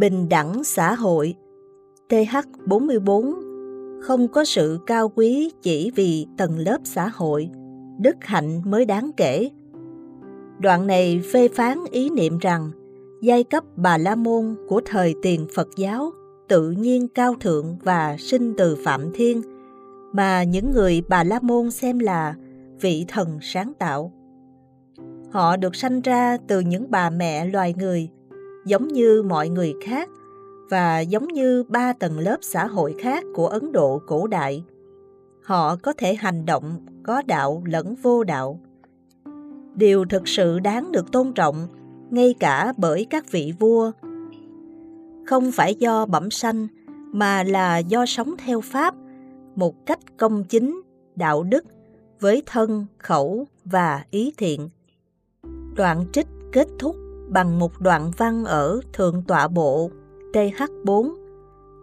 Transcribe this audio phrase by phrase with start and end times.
[0.00, 1.34] Bình đẳng xã hội
[2.08, 3.34] TH44
[4.02, 7.50] không có sự cao quý chỉ vì tầng lớp xã hội,
[7.98, 9.50] đức hạnh mới đáng kể.
[10.58, 12.70] Đoạn này phê phán ý niệm rằng
[13.22, 16.10] giai cấp Bà La Môn của thời tiền Phật giáo
[16.48, 19.42] tự nhiên cao thượng và sinh từ Phạm Thiên,
[20.12, 22.34] mà những người Bà La Môn xem là
[22.80, 24.12] vị thần sáng tạo.
[25.30, 28.08] Họ được sanh ra từ những bà mẹ loài người,
[28.64, 30.08] giống như mọi người khác
[30.70, 34.64] và giống như ba tầng lớp xã hội khác của Ấn Độ cổ đại.
[35.42, 38.60] Họ có thể hành động, có đạo lẫn vô đạo.
[39.74, 41.68] Điều thực sự đáng được tôn trọng,
[42.10, 43.92] ngay cả bởi các vị vua
[45.26, 46.66] không phải do bẩm sanh,
[47.12, 48.94] mà là do sống theo pháp,
[49.56, 50.82] một cách công chính,
[51.16, 51.64] đạo đức,
[52.20, 54.68] với thân, khẩu và ý thiện
[55.76, 56.96] đoạn trích kết thúc
[57.30, 59.90] bằng một đoạn văn ở thượng tọa bộ
[60.32, 61.14] th4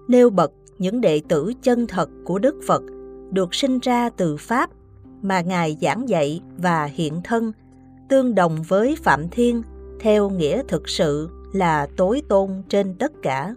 [0.07, 2.83] nêu bật những đệ tử chân thật của đức phật
[3.31, 4.69] được sinh ra từ pháp
[5.21, 7.51] mà ngài giảng dạy và hiện thân
[8.09, 9.63] tương đồng với phạm thiên
[9.99, 13.55] theo nghĩa thực sự là tối tôn trên tất cả.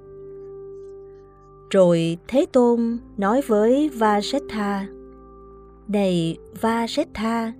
[1.70, 4.86] Rồi Thế Tôn nói với Vasetha,
[5.88, 7.52] Này Vasetha,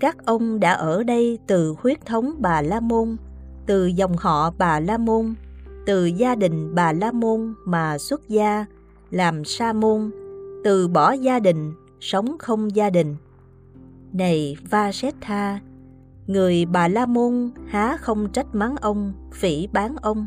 [0.00, 3.16] các ông đã ở đây từ huyết thống Bà La Môn,
[3.66, 5.34] từ dòng họ Bà La Môn,
[5.86, 8.66] từ gia đình Bà La Môn mà xuất gia,
[9.10, 10.10] làm sa môn,
[10.64, 13.16] từ bỏ gia đình, sống không gia đình.
[14.12, 15.60] Này Vasetha,
[16.30, 20.26] người bà la môn há không trách mắng ông phỉ bán ông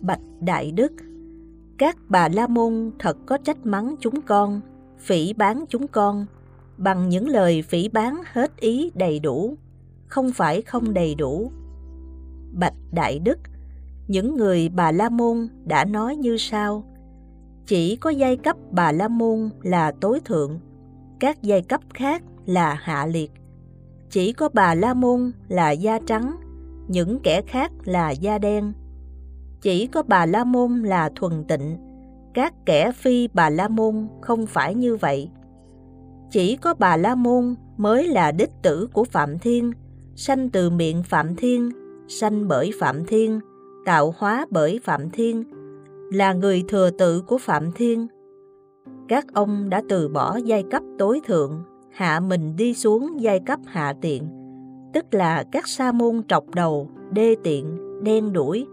[0.00, 0.92] bạch đại đức
[1.78, 4.60] các bà la môn thật có trách mắng chúng con
[4.98, 6.26] phỉ bán chúng con
[6.76, 9.56] bằng những lời phỉ bán hết ý đầy đủ
[10.08, 11.50] không phải không đầy đủ
[12.52, 13.38] bạch đại đức
[14.08, 16.84] những người bà la môn đã nói như sau
[17.66, 20.60] chỉ có giai cấp bà la môn là tối thượng
[21.20, 23.32] các giai cấp khác là hạ liệt
[24.10, 26.36] chỉ có bà La Môn là da trắng,
[26.88, 28.72] những kẻ khác là da đen.
[29.60, 31.76] Chỉ có bà La Môn là thuần tịnh,
[32.34, 35.30] các kẻ phi bà La Môn không phải như vậy.
[36.30, 39.72] Chỉ có bà La Môn mới là đích tử của Phạm Thiên,
[40.16, 41.70] sanh từ miệng Phạm Thiên,
[42.08, 43.40] sanh bởi Phạm Thiên,
[43.84, 45.44] tạo hóa bởi Phạm Thiên,
[46.12, 48.06] là người thừa tự của Phạm Thiên.
[49.08, 53.60] Các ông đã từ bỏ giai cấp tối thượng hạ mình đi xuống giai cấp
[53.66, 54.22] hạ tiện,
[54.94, 58.66] tức là các sa môn trọc đầu, đê tiện, đen đuổi,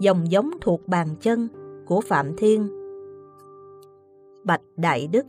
[0.00, 1.48] dòng giống thuộc bàn chân
[1.86, 2.68] của Phạm Thiên.
[4.44, 5.26] Bạch Đại Đức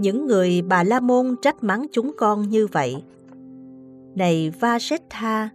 [0.00, 3.02] Những người bà La Môn trách mắng chúng con như vậy.
[4.14, 5.48] Này Vasetha,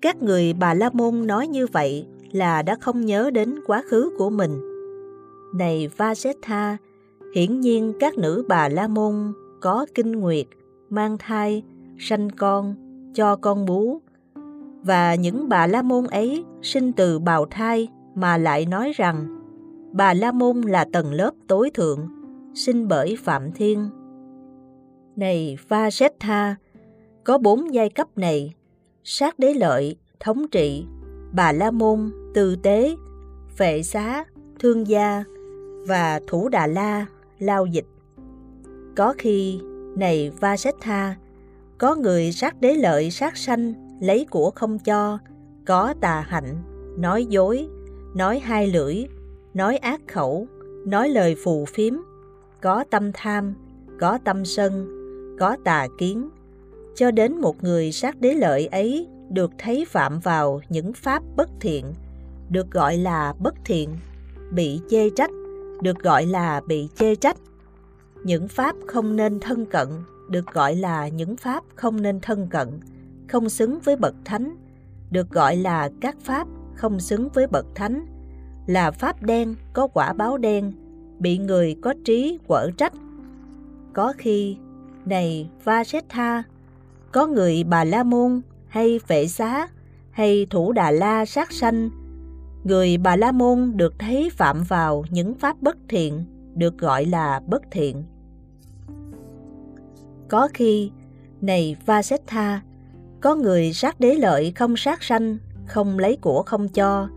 [0.00, 4.10] các người bà La Môn nói như vậy là đã không nhớ đến quá khứ
[4.18, 4.60] của mình.
[5.54, 6.76] Này Vasetha,
[7.34, 10.46] hiển nhiên các nữ bà La Môn có kinh nguyệt,
[10.90, 11.62] mang thai,
[11.98, 12.74] sanh con,
[13.14, 14.00] cho con bú.
[14.82, 19.38] Và những bà La Môn ấy sinh từ bào thai mà lại nói rằng
[19.92, 22.08] bà La Môn là tầng lớp tối thượng,
[22.54, 23.88] sinh bởi Phạm Thiên.
[25.16, 26.56] Này Vasetha,
[27.24, 28.54] có bốn giai cấp này,
[29.04, 30.84] sát đế lợi, thống trị,
[31.32, 32.96] bà La Môn, tư tế,
[33.56, 34.24] phệ xá,
[34.58, 35.24] thương gia
[35.86, 37.06] và thủ đà la,
[37.38, 37.86] lao dịch.
[38.96, 39.60] Có khi,
[39.96, 41.16] này va xét tha
[41.82, 45.18] có người sát đế lợi sát sanh, lấy của không cho,
[45.66, 46.56] có tà hạnh,
[46.98, 47.68] nói dối,
[48.14, 49.04] nói hai lưỡi,
[49.54, 50.46] nói ác khẩu,
[50.86, 51.94] nói lời phù phiếm,
[52.60, 53.54] có tâm tham,
[54.00, 54.86] có tâm sân,
[55.38, 56.28] có tà kiến,
[56.94, 61.50] cho đến một người sát đế lợi ấy được thấy phạm vào những pháp bất
[61.60, 61.94] thiện,
[62.50, 63.96] được gọi là bất thiện,
[64.50, 65.30] bị chê trách,
[65.82, 67.36] được gọi là bị chê trách
[68.24, 69.88] những pháp không nên thân cận
[70.32, 72.68] được gọi là những pháp không nên thân cận,
[73.28, 74.56] không xứng với bậc thánh,
[75.10, 78.06] được gọi là các pháp không xứng với bậc thánh,
[78.66, 80.72] là pháp đen có quả báo đen,
[81.18, 82.92] bị người có trí quở trách.
[83.92, 84.56] Có khi,
[85.04, 86.42] này Vasetha,
[87.12, 89.68] có người Bà La Môn hay Phệ Xá
[90.10, 91.90] hay Thủ Đà La sát sanh,
[92.64, 96.24] người Bà La Môn được thấy phạm vào những pháp bất thiện,
[96.54, 98.04] được gọi là bất thiện.
[100.28, 100.90] Có khi,
[101.40, 102.62] này Vasetha,
[103.20, 107.08] có người sát đế lợi không sát sanh, không lấy của không cho.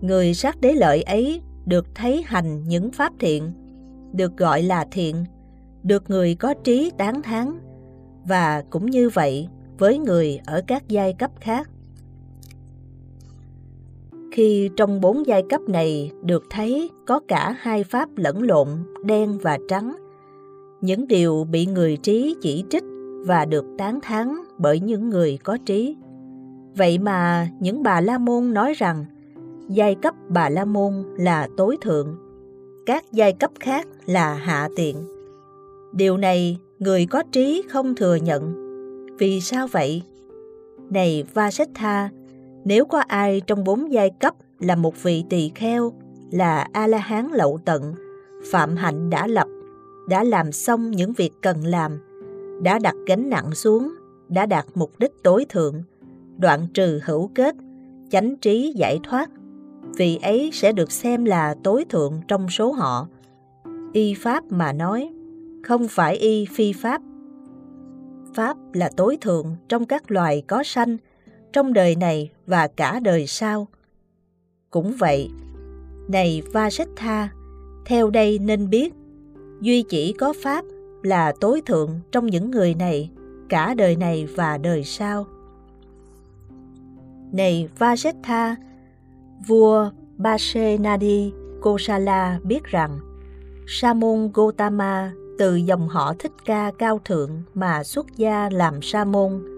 [0.00, 3.52] Người sát đế lợi ấy được thấy hành những pháp thiện,
[4.12, 5.24] được gọi là thiện,
[5.82, 7.58] được người có trí tán thán,
[8.28, 11.70] và cũng như vậy, với người ở các giai cấp khác.
[14.32, 18.68] khi trong bốn giai cấp này được thấy có cả hai pháp lẫn lộn,
[19.04, 19.96] đen và trắng,
[20.80, 22.84] những điều bị người trí chỉ trích
[23.26, 25.96] và được tán thán bởi những người có trí
[26.76, 29.04] vậy mà những bà la môn nói rằng,
[29.68, 32.16] giai cấp bà la môn là tối thượng,
[32.86, 34.96] các giai cấp khác là hạ tiện
[35.92, 38.54] điều này người có trí không thừa nhận
[39.18, 40.02] vì sao vậy
[40.90, 42.10] này Vasettha,
[42.64, 45.92] nếu có ai trong bốn giai cấp là một vị tỳ kheo,
[46.30, 47.94] là A-la-hán lậu tận,
[48.50, 49.48] phạm hạnh đã lập,
[50.08, 51.98] đã làm xong những việc cần làm,
[52.62, 53.94] đã đặt gánh nặng xuống,
[54.28, 55.82] đã đạt mục đích tối thượng,
[56.38, 57.54] đoạn trừ hữu kết,
[58.10, 59.30] chánh trí giải thoát,
[59.96, 63.08] vị ấy sẽ được xem là tối thượng trong số họ.
[63.92, 65.10] Y Pháp mà nói,
[65.66, 67.02] không phải y phi Pháp.
[68.34, 70.96] Pháp là tối thượng trong các loài có sanh,
[71.52, 73.68] trong đời này và cả đời sau.
[74.70, 75.30] Cũng vậy,
[76.08, 77.28] này Vasetha,
[77.86, 78.94] theo đây nên biết,
[79.60, 80.64] duy chỉ có Pháp
[81.02, 83.10] là tối thượng trong những người này,
[83.48, 85.26] cả đời này và đời sau.
[87.32, 88.56] Này Vasetha,
[89.46, 92.98] vua Basenadi Kosala biết rằng
[93.66, 99.56] Sa-môn Gotama từ dòng họ Thích Ca cao thượng mà xuất gia làm sa môn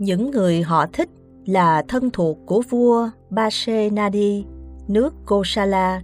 [0.00, 1.08] những người họ thích
[1.46, 4.44] là thân thuộc của vua Bashe Nadi,
[4.88, 6.02] nước Kosala,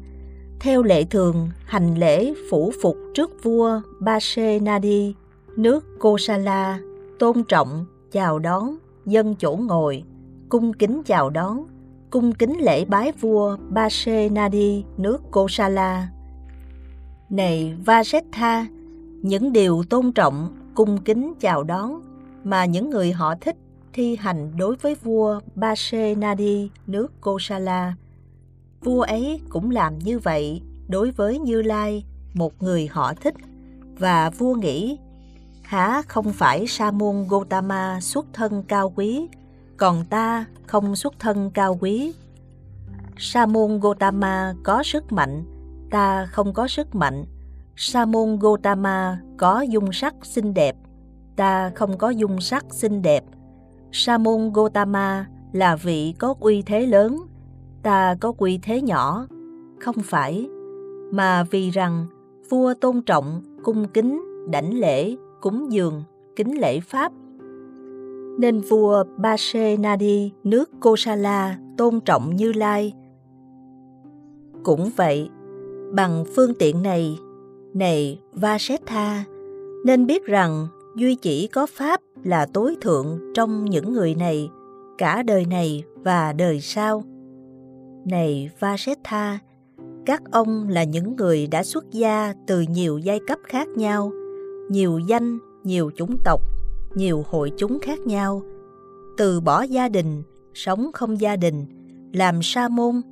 [0.60, 5.14] theo lệ thường hành lễ phủ phục trước vua Bashe Nadi,
[5.56, 6.78] nước Kosala,
[7.18, 8.76] tôn trọng, chào đón,
[9.06, 10.02] dân chỗ ngồi,
[10.48, 11.64] cung kính chào đón,
[12.10, 16.08] cung kính lễ bái vua Bashe Nadi, nước Kosala.
[17.30, 18.66] Này Vasetha,
[19.22, 22.00] những điều tôn trọng, cung kính chào đón
[22.44, 23.56] mà những người họ thích
[23.92, 27.94] thi hành đối với vua Bashe Nadi nước Kosala.
[28.80, 33.34] Vua ấy cũng làm như vậy đối với Như Lai, một người họ thích,
[33.98, 34.98] và vua nghĩ,
[35.62, 39.28] há không phải Sa môn Gotama xuất thân cao quý,
[39.76, 42.12] còn ta không xuất thân cao quý.
[43.16, 45.44] Sa môn Gotama có sức mạnh,
[45.90, 47.24] ta không có sức mạnh.
[47.76, 50.76] Sa môn Gotama có dung sắc xinh đẹp,
[51.36, 53.24] ta không có dung sắc xinh đẹp
[53.98, 57.16] sa môn Gotama là vị có uy thế lớn,
[57.82, 59.26] ta có uy thế nhỏ,
[59.80, 60.48] không phải,
[61.12, 62.06] mà vì rằng
[62.50, 66.02] vua tôn trọng, cung kính, đảnh lễ, cúng dường,
[66.36, 67.12] kính lễ Pháp.
[68.38, 72.92] Nên vua Bashe Nadi nước Kosala tôn trọng Như Lai.
[74.64, 75.30] Cũng vậy,
[75.92, 77.18] bằng phương tiện này,
[77.74, 79.24] này Vasetha,
[79.84, 84.50] nên biết rằng duy chỉ có Pháp là tối thượng trong những người này,
[84.98, 87.02] cả đời này và đời sau.
[88.04, 89.38] Này Vasetha,
[90.06, 94.12] các ông là những người đã xuất gia từ nhiều giai cấp khác nhau,
[94.70, 96.40] nhiều danh, nhiều chủng tộc,
[96.94, 98.42] nhiều hội chúng khác nhau,
[99.16, 100.22] từ bỏ gia đình,
[100.54, 101.64] sống không gia đình,
[102.12, 103.02] làm sa môn.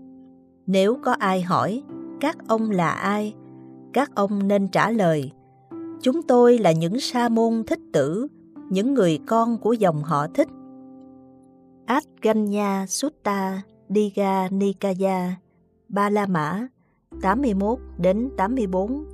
[0.67, 1.83] Nếu có ai hỏi,
[2.25, 3.35] các ông là ai?
[3.93, 5.33] Các ông nên trả lời,
[6.03, 8.27] chúng tôi là những sa môn thích tử
[8.71, 10.49] những người con của dòng họ thích.
[11.87, 15.37] Adganya Sutta Diga Nikaya
[15.89, 16.67] Ba La Mã
[17.23, 19.05] 81 đến 84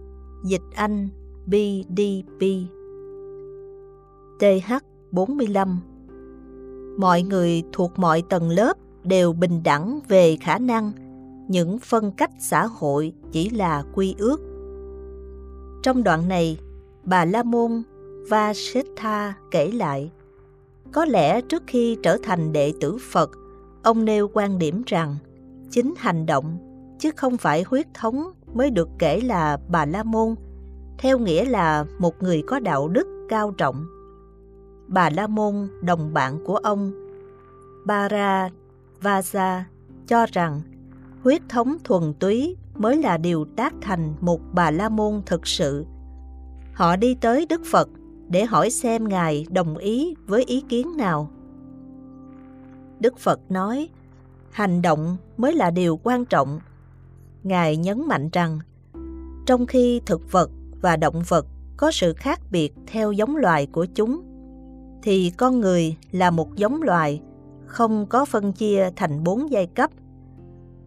[0.44, 1.08] Dịch Anh
[1.46, 2.44] BDP
[4.38, 4.72] TH
[5.10, 5.80] 45
[6.98, 10.92] Mọi người thuộc mọi tầng lớp đều bình đẳng về khả năng,
[11.50, 14.40] những phân cách xã hội chỉ là quy ước.
[15.82, 16.58] Trong đoạn này,
[17.04, 17.82] bà La Môn
[18.28, 20.10] và Vasetha kể lại,
[20.92, 23.30] có lẽ trước khi trở thành đệ tử Phật,
[23.82, 25.16] ông nêu quan điểm rằng
[25.70, 26.58] chính hành động
[26.98, 30.34] chứ không phải huyết thống mới được kể là bà la môn,
[30.98, 33.86] theo nghĩa là một người có đạo đức cao trọng.
[34.86, 36.92] Bà la môn, đồng bạn của ông,
[37.86, 38.50] Bara
[39.00, 39.64] Vasa,
[40.06, 40.60] cho rằng
[41.24, 45.86] huyết thống thuần túy mới là điều tác thành một bà la môn thực sự.
[46.72, 47.88] Họ đi tới Đức Phật
[48.28, 51.30] để hỏi xem Ngài đồng ý với ý kiến nào.
[53.00, 53.88] Đức Phật nói,
[54.50, 56.60] hành động mới là điều quan trọng.
[57.42, 58.58] Ngài nhấn mạnh rằng,
[59.46, 60.50] trong khi thực vật
[60.80, 61.46] và động vật
[61.76, 64.22] có sự khác biệt theo giống loài của chúng,
[65.02, 67.22] thì con người là một giống loài,
[67.66, 69.90] không có phân chia thành bốn giai cấp.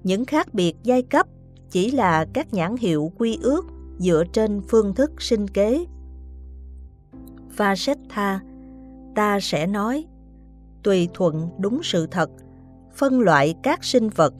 [0.03, 1.27] Những khác biệt giai cấp
[1.69, 3.65] chỉ là các nhãn hiệu quy ước
[3.97, 5.85] dựa trên phương thức sinh kế
[7.57, 8.39] Vasettha,
[9.15, 10.05] ta sẽ nói,
[10.83, 12.29] tùy thuận đúng sự thật,
[12.95, 14.33] phân loại các sinh vật,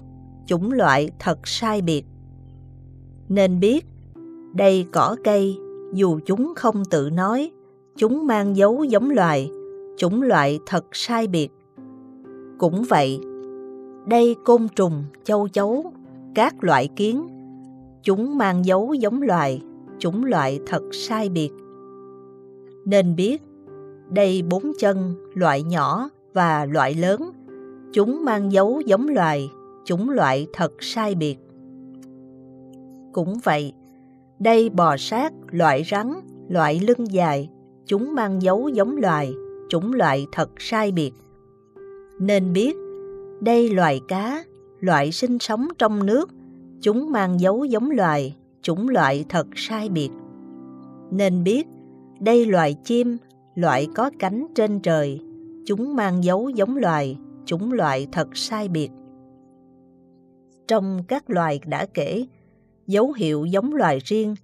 [0.46, 2.06] chủng loại thật sai biệt.
[3.30, 3.86] Nên biết,
[4.54, 5.58] đây cỏ cây,
[5.94, 7.52] dù chúng không tự nói,
[7.98, 9.50] chúng mang dấu giống loài,
[9.98, 11.50] chủng loại thật sai biệt.
[12.58, 13.20] Cũng vậy,
[14.08, 15.92] đây côn trùng, châu chấu,
[16.36, 17.28] các loại kiến,
[18.04, 19.62] chúng mang dấu giống loài,
[20.00, 21.50] chúng loại thật sai biệt.
[22.86, 23.42] Nên biết,
[24.10, 27.32] đây bốn chân, loại nhỏ và loại lớn,
[27.94, 29.50] chúng mang dấu giống loài,
[29.86, 31.36] chúng loại thật sai biệt.
[33.14, 33.74] Cũng vậy,
[34.40, 36.14] đây bò sát, loại rắn,
[36.50, 37.50] loại lưng dài,
[37.86, 39.34] chúng mang dấu giống loài,
[39.70, 41.12] chúng loại thật sai biệt.
[42.20, 42.76] Nên biết,
[43.44, 44.44] đây loài cá,
[44.80, 46.30] loại sinh sống trong nước,
[46.82, 50.10] chúng mang dấu giống loài, chủng loại thật sai biệt.
[51.12, 51.68] Nên biết,
[52.20, 53.18] đây loài chim,
[53.56, 55.20] loại có cánh trên trời,
[55.66, 58.90] chúng mang dấu giống loài, chủng loại thật sai biệt.
[60.68, 62.26] Trong các loài đã kể,
[62.88, 64.36] dấu hiệu giống loài riêng,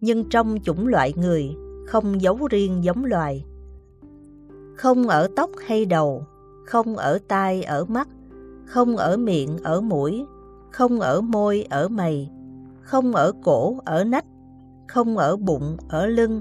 [0.00, 1.50] nhưng trong chủng loại người
[1.86, 3.44] không dấu riêng giống loài.
[4.76, 6.24] Không ở tóc hay đầu,
[6.66, 8.08] không ở tai ở mắt,
[8.66, 10.26] không ở miệng ở mũi,
[10.70, 12.30] không ở môi ở mày,
[12.80, 14.24] không ở cổ ở nách,
[14.88, 16.40] không ở bụng ở lưng,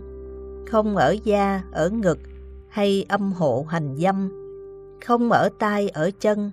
[0.72, 2.20] không ở da ở ngực
[2.70, 4.30] hay âm hộ hành dâm,
[5.06, 6.51] không ở tai ở chân,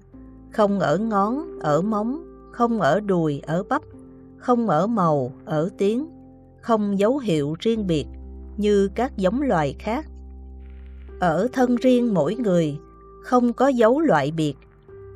[0.51, 3.83] không ở ngón ở móng, không ở đùi ở bắp,
[4.37, 6.07] không ở màu ở tiếng,
[6.61, 8.07] không dấu hiệu riêng biệt
[8.57, 10.07] như các giống loài khác.
[11.21, 12.79] Ở thân riêng mỗi người,
[13.23, 14.55] không có dấu loại biệt,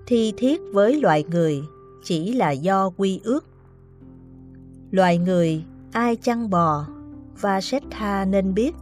[0.07, 1.63] thi thiết với loài người
[2.05, 3.45] chỉ là do quy ước.
[4.91, 6.87] Loài người ai chăn bò
[7.41, 8.75] và Setha nên biết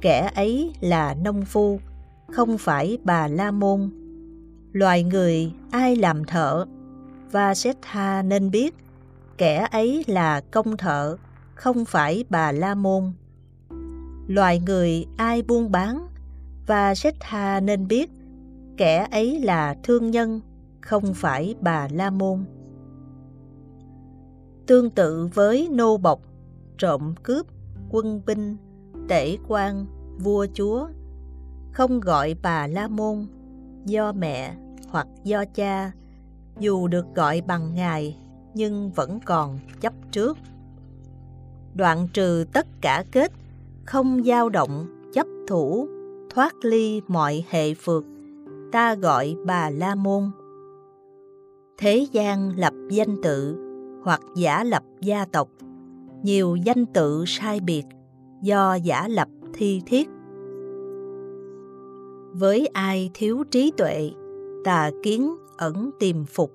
[0.00, 1.80] kẻ ấy là nông phu,
[2.32, 3.90] không phải bà La Môn.
[4.72, 6.64] Loài người ai làm thợ
[7.32, 8.74] và Setha nên biết
[9.38, 11.16] kẻ ấy là công thợ,
[11.54, 13.12] không phải bà La Môn.
[14.26, 16.06] Loài người ai buôn bán
[16.66, 18.10] và Setha nên biết
[18.76, 20.40] kẻ ấy là thương nhân,
[20.88, 22.44] không phải bà La Môn.
[24.66, 26.20] Tương tự với nô bộc,
[26.78, 27.46] trộm cướp,
[27.90, 28.56] quân binh,
[29.08, 29.86] tể quan,
[30.18, 30.88] vua chúa,
[31.72, 33.26] không gọi bà La Môn
[33.84, 34.54] do mẹ
[34.88, 35.92] hoặc do cha,
[36.58, 38.16] dù được gọi bằng ngài
[38.54, 40.38] nhưng vẫn còn chấp trước.
[41.74, 43.32] Đoạn trừ tất cả kết,
[43.84, 45.88] không dao động, chấp thủ,
[46.30, 48.04] thoát ly mọi hệ phượt,
[48.72, 50.30] ta gọi bà La Môn.
[51.80, 53.56] Thế gian lập danh tự
[54.04, 55.48] hoặc giả lập gia tộc,
[56.22, 57.84] nhiều danh tự sai biệt
[58.42, 60.08] do giả lập thi thiết.
[62.32, 64.10] Với ai thiếu trí tuệ,
[64.64, 66.52] tà kiến ẩn tìm phục,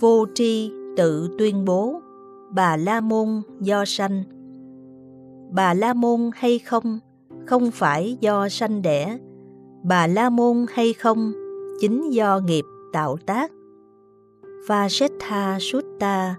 [0.00, 2.00] vô tri tự tuyên bố
[2.50, 4.22] bà La Môn do sanh.
[5.52, 6.98] Bà La Môn hay không,
[7.46, 9.18] không phải do sanh đẻ,
[9.84, 11.32] bà La Môn hay không,
[11.80, 13.52] chính do nghiệp tạo tác.
[14.62, 16.36] Vasetha Sutta,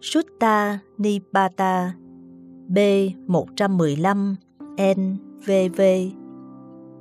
[0.00, 1.96] Sutta Nipata,
[2.68, 2.78] B
[3.26, 4.36] 115,
[4.76, 5.80] NVV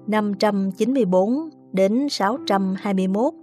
[0.08, 3.34] 594 đến 621,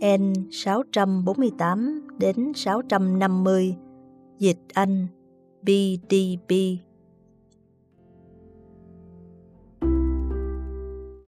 [0.00, 3.76] N 648 đến 650,
[4.38, 5.06] dịch Anh,
[5.62, 6.52] BDB